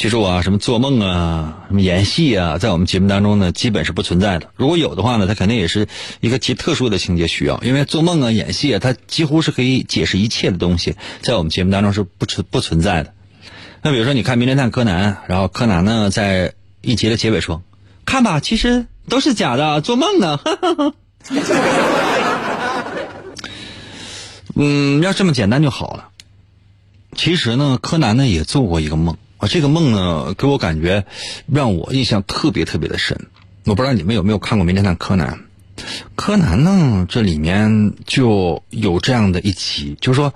[0.00, 4.48] 记住啊，什么做梦啊，什么演戏啊，在我们节目当中呢，基本是不存在的。
[4.56, 5.88] 如果有的话呢，它肯定也是
[6.20, 7.60] 一个极特殊的情节需要。
[7.62, 13.12] 因为做梦啊、演戏啊，它几乎是可以解释一切的东西，在我们节目当中是不存不存在的。
[13.82, 17.62] 那比如说，你看《名侦探柯南》，然后柯南呢在一集的结尾说
[18.06, 20.40] ：“看吧，其实都是假的，做梦呢。
[24.56, 26.08] ”嗯，要这么简单就好了。
[27.14, 29.18] 其实呢，柯南呢也做过一个梦。
[29.40, 31.06] 啊，这个梦呢，给我感觉
[31.46, 33.18] 让我印象特别特别的深。
[33.64, 35.40] 我不知道你们有没有看过《名侦探柯南》？
[36.14, 40.34] 柯南呢，这里面就有这样的一集，就是说，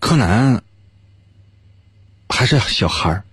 [0.00, 0.62] 柯南
[2.28, 3.24] 还是小孩儿，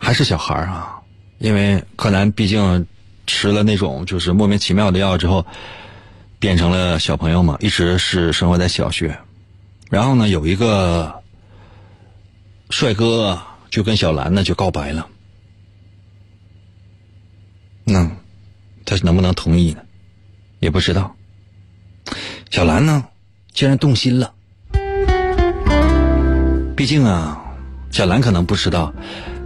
[0.00, 1.02] 还是小孩儿啊。
[1.38, 2.84] 因为柯南毕竟
[3.28, 5.46] 吃了那种就是莫名其妙的药之后，
[6.40, 9.20] 变成了小朋友嘛，一直是生活在小学。
[9.88, 11.22] 然后呢，有一个
[12.70, 13.40] 帅哥。
[13.70, 15.08] 就跟小兰呢就告白了，
[17.84, 18.10] 那
[18.84, 19.82] 他能不能同意呢？
[20.60, 21.14] 也不知道。
[22.50, 23.04] 小兰呢，
[23.52, 24.32] 竟然动心了。
[26.74, 27.44] 毕竟啊，
[27.90, 28.94] 小兰可能不知道，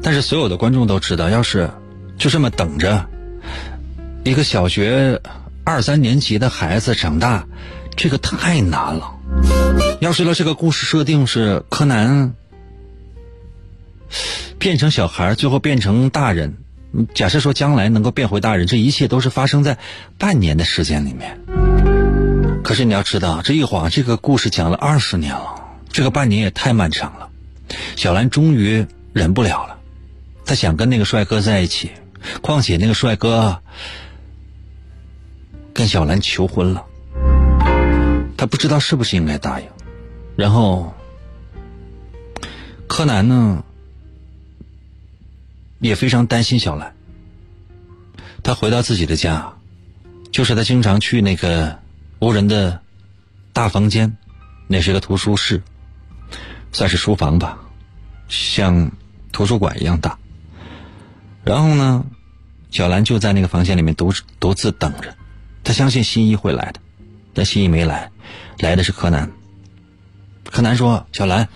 [0.03, 1.29] 但是所有的观众都知道。
[1.29, 1.70] 要是
[2.16, 3.09] 就这么等着
[4.25, 5.20] 一个小学
[5.64, 7.47] 二三年级的孩子长大，
[7.97, 9.18] 这个太难了。
[10.01, 12.35] 要知道这个故事设定是柯南。
[14.59, 16.57] 变成小孩，最后变成大人。
[17.15, 19.79] 假设说将来能够变回大人，这一切都是发生在
[20.19, 21.41] 半年的时间里面。
[22.63, 25.55] 可是你要知道，这一晃这个故事讲了二十年了，
[25.91, 27.31] 这个半年也太漫长了。
[27.97, 29.79] 小兰终于忍不了了，
[30.45, 31.91] 她想跟那个帅哥在一起。
[32.41, 33.63] 况且那个帅哥
[35.73, 36.85] 跟小兰求婚了，
[38.37, 39.67] 她不知道是不是应该答应。
[40.37, 40.95] 然后
[42.87, 43.65] 柯南呢？
[45.83, 46.95] 也非常担心小兰。
[48.43, 49.53] 他回到自己的家，
[50.30, 51.78] 就是他经常去那个
[52.20, 52.80] 无人的
[53.53, 54.16] 大房间，
[54.68, 55.62] 那是个图书室，
[56.72, 57.59] 算是书房吧，
[58.28, 58.91] 像
[59.33, 60.18] 图书馆一样大。
[61.45, 62.05] 然后呢，
[62.70, 65.14] 小兰就在那个房间里面独独自等着。
[65.64, 66.80] 他相信新一会来的，
[67.35, 68.11] 但新一没来，
[68.59, 69.30] 来的是柯南。
[70.45, 71.49] 柯南说：“小兰，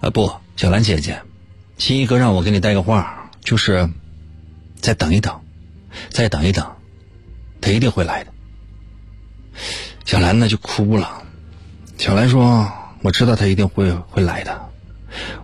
[0.00, 1.20] 啊不，小兰姐姐，
[1.76, 3.88] 新一哥让我给你带个话。”就是，
[4.80, 5.40] 再等一等，
[6.10, 6.76] 再等一等，
[7.60, 8.32] 他一定会来的。
[10.04, 11.22] 小兰呢就哭了。
[11.98, 12.70] 小兰说
[13.02, 14.70] ：“我知道他一定会会来的。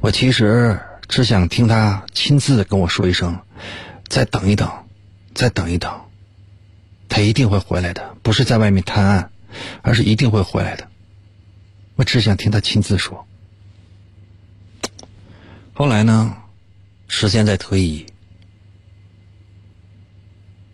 [0.00, 3.38] 我其实只想听他亲自跟我说一声，
[4.08, 4.70] 再等一等，
[5.34, 6.00] 再等一等，
[7.08, 8.14] 他一定会回来的。
[8.22, 9.30] 不是在外面探案，
[9.82, 10.88] 而是一定会回来的。
[11.96, 13.26] 我只想听他亲自说。”
[15.74, 16.36] 后来呢？
[17.08, 18.06] 时间在推移，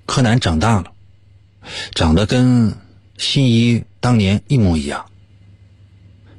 [0.07, 0.93] 柯南长大了，
[1.95, 2.77] 长得跟
[3.19, 5.11] 新一当年一模一样，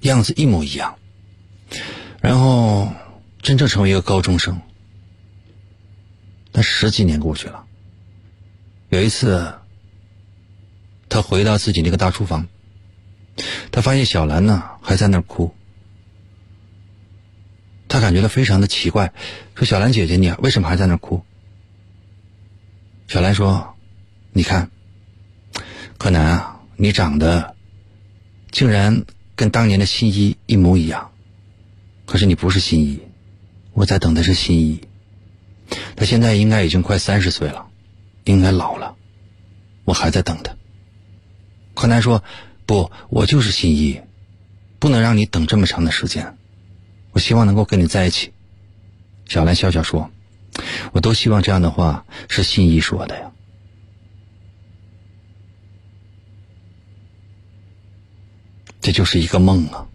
[0.01, 0.97] 样子一模一样。
[2.21, 2.91] 然后
[3.41, 4.59] 真正成为一个高中生。
[6.51, 7.65] 但十几年过去了，
[8.89, 9.55] 有一次，
[11.09, 12.47] 他回到自己那个大厨房，
[13.71, 15.53] 他发现小兰呢还在那儿哭。
[17.93, 19.13] 他感觉到非常的奇怪，
[19.53, 21.23] 说：“小兰姐姐，你为什么还在那哭？”
[23.07, 23.75] 小兰说
[24.33, 24.71] ：“你看，
[25.99, 27.55] 柯南啊，你长得
[28.49, 31.11] 竟然跟当年的新一一模一样，
[32.07, 32.99] 可是你不是新一，
[33.73, 34.81] 我在等的是新一。
[35.95, 37.67] 他现在应该已经快三十岁了，
[38.23, 38.95] 应该老了，
[39.85, 40.55] 我还在等他。”
[41.75, 42.23] 柯南说
[42.65, 44.01] ：“不，我就是新一，
[44.79, 46.39] 不能让你等这么长的时间。
[47.13, 48.33] 我希望能够跟你在一起。”
[49.25, 50.11] 小兰笑笑说
[50.91, 53.31] ：“我都希望这样的话是新一说的呀。”
[58.81, 59.87] 这就是一个梦啊！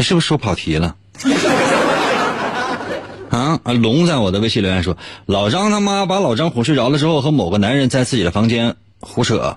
[0.00, 0.96] 是不是说跑题了？
[3.30, 3.72] 啊啊！
[3.72, 4.96] 龙在我的微信留言说
[5.26, 9.56] ：“老张他妈把老张哄睡着了之后，和某个男人在自己的房间胡扯，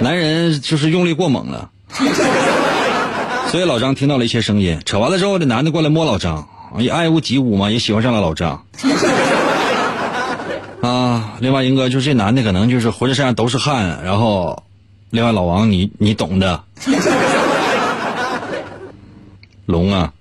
[0.00, 1.70] 男人就是用力过猛了，
[3.48, 4.78] 所以老张听到了一些声音。
[4.84, 6.46] 扯完了之后，这男的过来摸老张，
[6.78, 8.64] 也爱屋及乌嘛，也喜欢上了老张。
[10.80, 11.32] 啊！
[11.40, 14.62] 另外一个就是这男的可能就是浑身上都是汗，然后，
[15.10, 16.62] 另外老王你你懂的。”
[19.66, 20.12] 龙啊，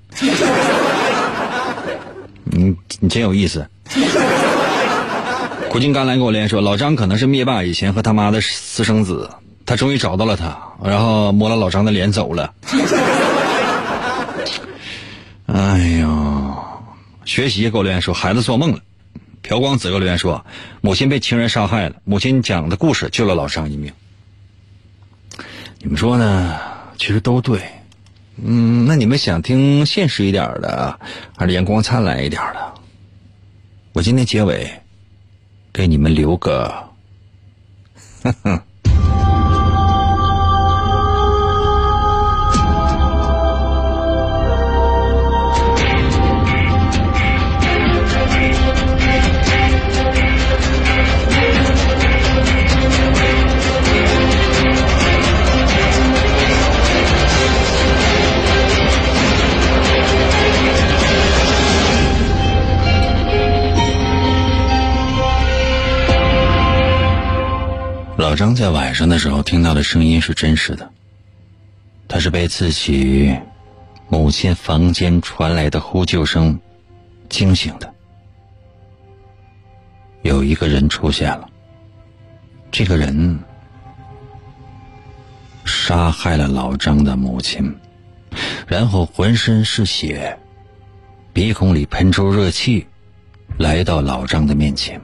[2.44, 3.68] 你你真有意思。
[5.70, 9.30] 苦尽甘来给我连说，老张可能是灭霸以前和他妈的私生子，
[9.66, 12.54] 他终于找到了他，然后摸了老张的脸走了。
[15.48, 16.56] 哎呦，
[17.26, 18.80] 学习给我留言说孩子做梦了。
[19.42, 20.46] 朴光子给我留言说，
[20.82, 23.92] 母亲被情人杀害了，母亲讲的故事救了老张一命。
[25.80, 26.60] 你们说呢？
[26.98, 27.60] 其实都对。
[28.38, 31.00] 嗯，那你们想听现实一点的，
[31.38, 32.74] 还是阳光灿烂一点的？
[33.94, 34.68] 我今天结尾
[35.72, 36.74] 给你们留个，
[38.24, 38.62] 哼哼。
[68.24, 70.90] 老张在晚上的时候听到的声音是真实的，
[72.08, 73.38] 他是被自己
[74.08, 76.58] 母亲房间传来的呼救声
[77.28, 77.94] 惊醒的。
[80.22, 81.50] 有一个人出现了，
[82.72, 83.38] 这个人
[85.66, 87.76] 杀害了老张的母亲，
[88.66, 90.40] 然后浑身是血，
[91.34, 92.88] 鼻孔里喷出热气，
[93.58, 95.02] 来到老张的面前。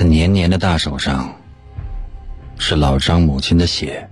[0.00, 1.36] 他黏黏的大手上。
[2.58, 4.08] 是老张母亲的血。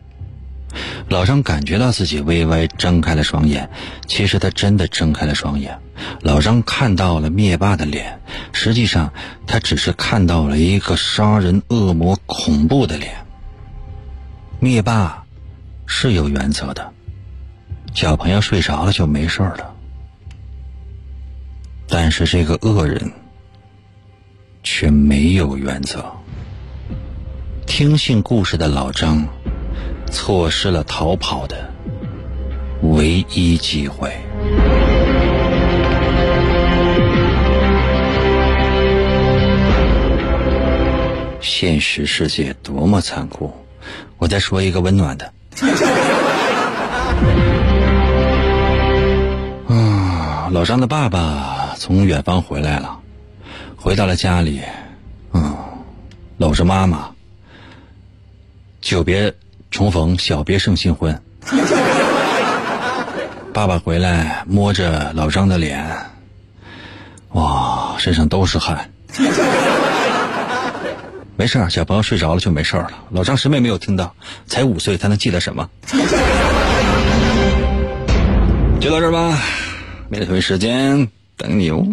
[1.08, 3.70] 老张感觉到自己微微睁开了双眼，
[4.06, 5.78] 其实他真的睁开了双眼。
[6.20, 8.20] 老张看到了灭霸的脸，
[8.52, 9.10] 实际上
[9.46, 13.24] 他只是看到了一个杀人恶魔恐怖的脸。
[14.60, 15.24] 灭霸
[15.86, 16.92] 是有原则的，
[17.94, 19.74] 小朋友睡着了就没事了。
[21.88, 23.10] 但是这个恶人
[24.70, 26.04] 却没有原则。
[27.66, 29.26] 听信故事的老张，
[30.12, 31.72] 错失了逃跑的
[32.82, 34.12] 唯一机会。
[41.40, 43.50] 现实世界多么残酷！
[44.18, 45.32] 我再说一个温暖的。
[49.66, 53.00] 啊，老张的爸爸从远方回来了，
[53.80, 54.60] 回到了家里，
[55.32, 55.56] 嗯，
[56.36, 57.08] 搂着妈妈。
[58.80, 59.32] 久别
[59.70, 61.22] 重逢，小别胜新婚。
[63.54, 65.86] 爸爸回来摸着老张的脸，
[67.30, 68.90] 哇，身上都是汗。
[71.36, 72.90] 没事小朋友睡着了就没事了。
[73.10, 74.12] 老张什么也没有听到，
[74.46, 75.70] 才五岁，他能记得什么？
[78.80, 79.38] 就到这儿吧，
[80.10, 81.86] 明天同一时间等你哦。